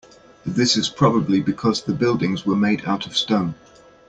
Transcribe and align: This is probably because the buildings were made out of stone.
This 0.47 0.77
is 0.77 0.89
probably 0.89 1.41
because 1.41 1.83
the 1.83 1.93
buildings 1.93 2.43
were 2.43 2.55
made 2.55 2.85
out 2.87 3.05
of 3.05 3.15
stone. 3.15 3.53